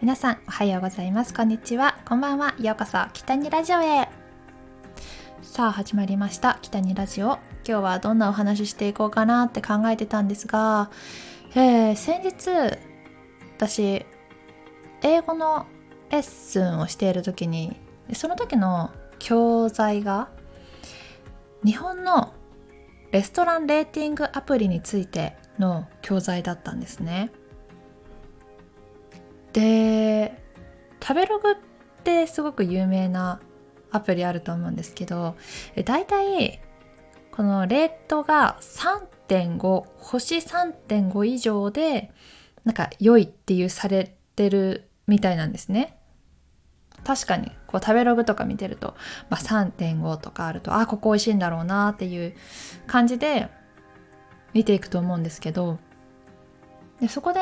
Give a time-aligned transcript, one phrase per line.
[0.00, 1.34] 皆さんおはようございます。
[1.34, 1.98] こんにちは。
[2.08, 2.54] こんばんは。
[2.58, 4.08] ようこそ北にラジオへ。
[5.42, 6.58] さあ始まりました。
[6.62, 7.38] 北にラジオ。
[7.68, 10.90] 今日はどんなお話ししていこうかなって考えてたんですが、
[11.54, 12.78] えー、先日
[13.58, 14.06] 私
[15.02, 15.66] 英語の
[16.08, 17.76] レッスンをしている時に
[18.14, 20.30] その時の教材が
[21.62, 22.32] 日本の
[23.12, 27.30] レストランレーティングアプリについての教材だったんですね。
[29.52, 30.42] で
[31.02, 31.54] 食べログっ
[32.04, 33.40] てすごく有名な
[33.90, 35.36] アプリあると思うんですけど
[35.84, 36.60] 大体
[37.32, 42.12] このレートが3.5星3.5以上で
[42.64, 45.96] なんか良いっていうされてるみたいなんですね。
[47.02, 48.94] 確かにこう食べログとか見てると、
[49.30, 52.34] まあ、3.5とかあるとあここ美味しいんだろうなっていう
[52.86, 53.48] 感じで
[54.52, 55.78] 見ていくと思うんですけど
[57.00, 57.40] でそこで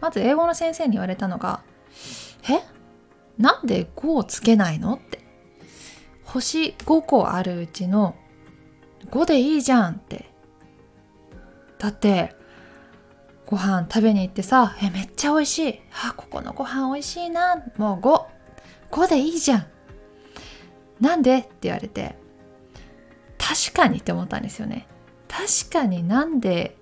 [0.00, 1.62] まず英語の先生に言われたのが
[2.48, 2.60] 「え？
[3.36, 5.20] なんで5をつけないの?」って
[6.24, 8.14] 星5個あるうちの
[9.10, 10.30] 5でいいじゃんって。
[11.78, 12.34] だって
[13.46, 15.80] ご飯食べに行ってさ「えめっちゃ美味しい。
[16.04, 18.24] あここのご飯美味しいなもう5
[18.90, 19.66] 5でいいじゃん
[21.00, 22.16] なんで?」って言われて。
[23.38, 24.86] 確かにって思ったんですよね。
[25.28, 26.76] 確かになんで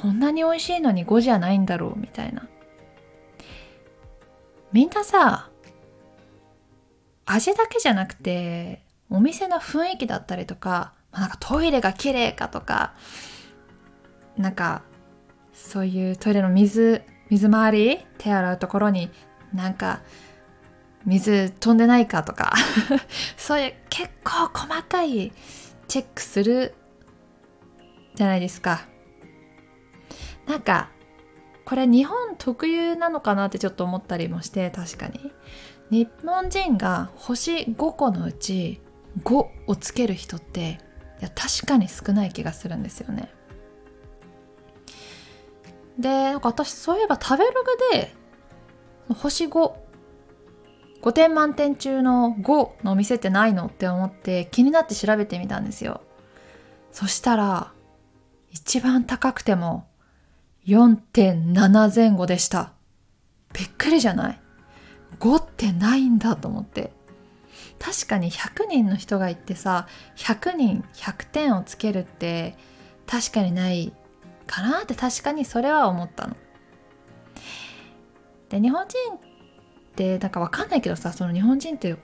[0.00, 2.48] こんなに美味しいのに5じゃないんだろうみたいな。
[4.72, 5.50] みんなさ
[7.24, 12.94] 味だけじゃなくてお店の雰囲気だったりとかなんかトイレが綺麗かとか
[14.36, 14.82] なんか
[15.52, 19.10] そういうトイレの水水回り手洗うところに
[19.54, 20.02] なんか
[21.06, 22.52] 水飛んでないかとか
[23.38, 25.32] そういう結構細かい
[25.88, 26.74] チェックする
[28.14, 28.86] じゃないですか。
[30.46, 30.90] なんか
[31.64, 35.32] これ日本特有なのかなってちょっと思ったりもして確かに。
[35.90, 38.80] 日本人が星5個のうち
[39.22, 40.80] 5をつける人って
[41.20, 43.32] いや確かに少ない気がするんですよね。
[45.98, 48.14] でなんか私そういえば食べログで
[49.14, 56.02] 星55点満点中の5のお店ってないのって思って気になって調べてみたんですよ。
[56.92, 57.72] そしたら
[58.50, 59.86] 一番高くても
[60.66, 62.72] 4.7前後でした。
[63.52, 64.40] びっくりじゃない
[65.20, 66.92] ？5ってないんだと思って。
[67.78, 72.56] 確かに100人の人がいてさ100人100点をつけるって
[73.06, 73.92] 確かにない
[74.46, 76.36] かなって確かにそれは思ったの。
[78.48, 79.18] で日本人っ
[79.94, 81.96] てなんかわかんないけどさその日本人って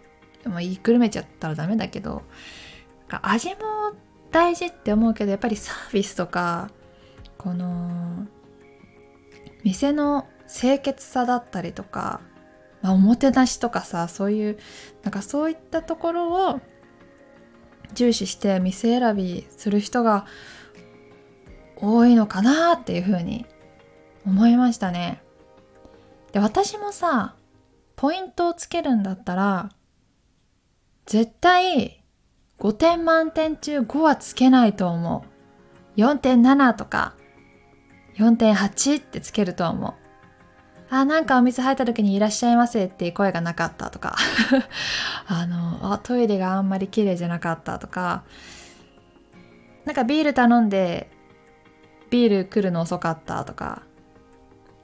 [0.45, 2.23] まあ、言いくるめちゃったらダメだけど
[3.09, 3.57] 味も
[4.33, 6.69] 大事って思うけどやっぱりサービスとか
[7.39, 8.27] この
[9.65, 12.21] 店の清潔さだったりとか
[12.83, 14.59] まあ、おもてなしとかさそういう
[15.03, 16.61] なんかそういったところを
[17.95, 20.27] 重視して店選びする人が
[21.77, 23.47] 多いのかなっていうふうに
[24.27, 25.23] 思いましたね。
[26.33, 27.37] で私もさ
[27.97, 29.71] ポイントをつけるんだったら
[31.07, 32.03] 絶対
[32.59, 36.01] 5点満点中5はつけないと思う。
[36.01, 37.15] 4.7とか
[38.17, 39.95] 4.8ってつけると思う。
[40.91, 44.15] あ、なんかお水入った時にいらっしゃいませっていう声がなかったとか
[45.27, 48.25] あのあ、トイレがあんまり綺麗じゃなかったとか、
[49.87, 51.11] なんかビール頼んで、
[52.11, 53.83] ビール来るの遅かったとか、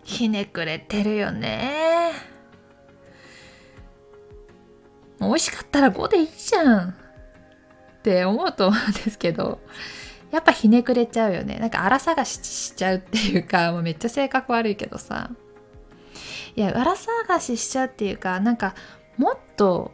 [0.02, 2.12] ひねくれてるよね。
[5.20, 6.94] 美味しかったら5でいいじゃんっ
[8.02, 9.60] て思うと思うんですけど、
[10.30, 11.56] やっぱひねくれちゃうよね。
[11.58, 15.30] なんか荒探ししちゃうっていうか、もうめっちゃ性格悪いけどさ。
[16.58, 18.74] いやら探ししちゃうっていうかなんか
[19.16, 19.92] もっと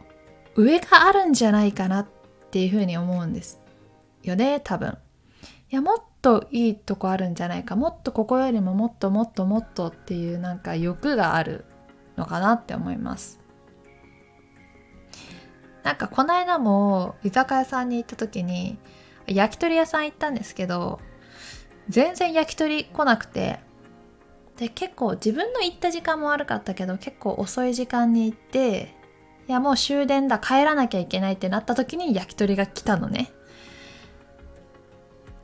[0.55, 2.07] 上があるんじゃないかなっ
[2.49, 3.61] ていうふうに思うんです
[4.23, 4.97] よね多分
[5.69, 11.65] いやもっといいとこあるんじゃないかもっとここよりももっともっともっとっていうなんか欲がある
[12.17, 13.39] のかなって思います
[15.83, 18.79] なんかこの間も居酒屋さんに行った時に
[19.27, 20.99] 焼き鳥屋さん行ったんですけど
[21.89, 23.59] 全然焼き鳥来なくて
[24.57, 28.95] で結構自分の行った時間も悪かったけど結構遅い時間に行って
[29.47, 33.31] いやもう終電だ帰らなきゃいけないってなった時に焼き鳥が来たのね。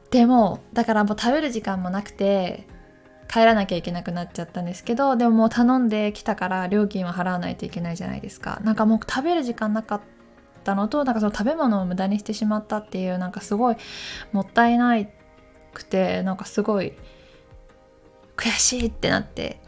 [0.10, 2.68] でもだからもう食べる時間もなくて
[3.30, 8.60] 帰らなきゃいけなくなっちゃったんですけどでももう頼んできたから料金は払わないといけないじゃないですか。
[8.64, 10.02] なんかもう食べる時間なかっ
[10.64, 13.78] たのとなんかその食べ物を無駄にしてしまったっていうなんかすごい
[14.32, 15.10] もったいない
[15.74, 16.94] くてなんかすごい
[18.36, 19.62] 悔しいってなって。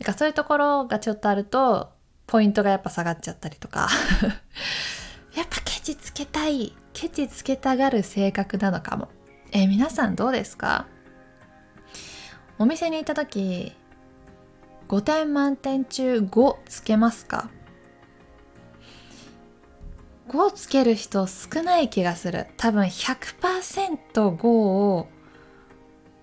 [0.00, 1.90] なんかそういうところがちょっとあると
[2.26, 3.88] ポイントがやっぱ下がっちゃったりとか。
[5.34, 9.08] やっぱケチつけたいケチつけたがる性格なのかも。
[9.52, 10.86] え、皆さんどうですか？
[12.58, 13.72] お店に行った時
[14.88, 17.48] 5点満点中5つけますか？
[20.34, 22.48] 5つける人少ない気がする。
[22.56, 25.06] 多分 100%5 を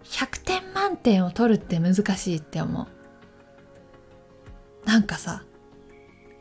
[0.03, 2.87] 100点満点を取るって難しいって思う。
[4.85, 5.43] なんかさ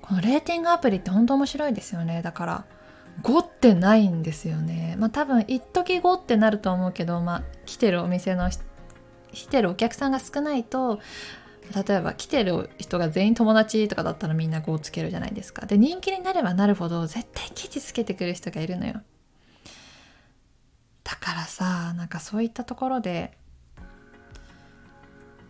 [0.03, 2.23] このレーティングアプリって本当面白いですよね。
[2.23, 2.65] だから
[3.23, 4.97] 5ってないんですよね。
[4.99, 8.51] まあ多分一時5ってなると思うけどまあ来てるお店の
[9.33, 10.99] 来てるお客さんが少ないと
[11.75, 15.67] 例えば来てる人が全員友達とかだったらみんな5つけるじゃないですか。
[15.67, 19.03] で人気になればなるほど絶対ケチつけてくる人がいるのよ。
[21.05, 23.37] だからさなんかそういったところで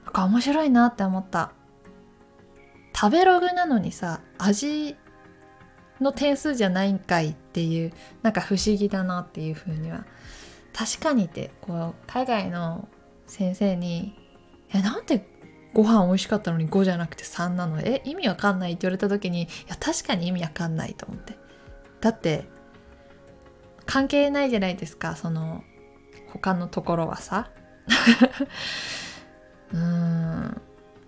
[0.05, 1.53] なんか面白いなって思った。
[2.95, 4.97] 食べログなのにさ味
[6.01, 7.93] の点数じゃないんかいっていう
[8.23, 10.05] なんか不思議だなっていうふうには。
[10.73, 12.89] 確かにってこう海外の
[13.27, 14.15] 先生に
[14.73, 15.27] 「えなんで
[15.73, 17.81] ご飯美味しかったのに5じゃなくて3なの。
[17.81, 21.37] え意味わかんないって言われた時にいや確かに意味わかんないと思って。
[22.01, 22.45] だって
[23.87, 25.17] 関係ないじゃないですか。
[25.17, 25.63] その
[26.33, 27.51] 他のところはさ。
[29.73, 30.61] うーん。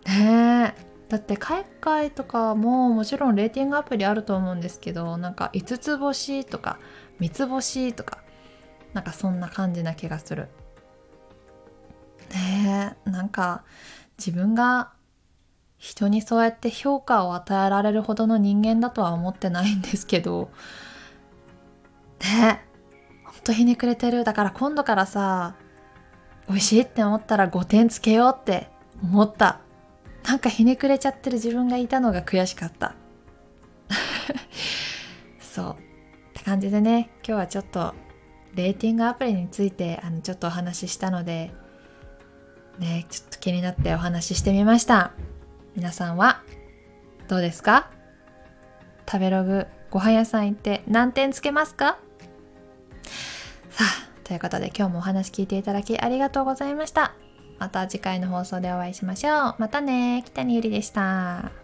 [0.06, 0.92] ねえ。
[1.08, 6.78] だって海外とかももちろんレーティングアプリあると思うんですけどなんか5つ星とか
[7.20, 8.22] 3つ星とか
[8.94, 10.48] なんかそんな感じな気がする。
[12.30, 13.10] ねえ。
[13.10, 13.64] なんか
[14.24, 14.92] 自分が
[15.78, 20.48] 人にそうやって評価を与えられるほどの人間だとは思ってないんですけど。
[22.20, 22.64] ね。
[23.24, 24.22] ほんとひねくれてる。
[24.22, 25.56] だから今度からさ
[26.48, 28.68] 美味しいって思ったら5点つけようって
[29.02, 29.60] 思った。
[30.24, 32.94] なんかひねくれちゃってる自分がいたのが悔しかった。
[35.42, 35.72] そう。
[35.72, 37.92] って感じでね今日はちょっと
[38.54, 41.52] レーティングアプリについてあのちょっとお話ししたので
[42.78, 45.12] ねちょっと気になってお話ししてみました。
[45.74, 46.42] 皆さんは
[47.28, 47.90] どうですか？
[49.06, 51.98] 食べログご飯屋さん行って何点つけますか？
[53.70, 57.14] さあということで今日もお話聞いていただきありがとうございました。
[57.58, 59.54] また次回の放送でお会いしましょう。
[59.58, 60.22] またね。
[60.26, 61.61] 北にゆりでした。